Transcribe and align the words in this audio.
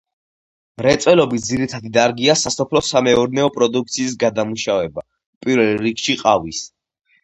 მრეწველობის 0.81 1.43
ძირითადი 1.49 1.91
დარგია 1.99 2.37
სასოფლო-სამეურნეო 2.45 3.55
პროდუქციის 3.61 4.19
გადამუშავება, 4.27 5.09
პირველ 5.45 5.75
რიგში 5.89 6.23
ყავის. 6.29 6.69